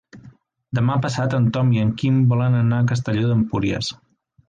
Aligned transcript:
Demà 0.77 0.95
passat 1.03 1.35
en 1.39 1.45
Tom 1.59 1.71
i 1.77 1.83
en 1.83 1.93
Quim 2.01 2.19
volen 2.35 2.61
anar 2.65 2.81
a 2.81 2.89
Castelló 2.95 3.33
d'Empúries. 3.33 3.97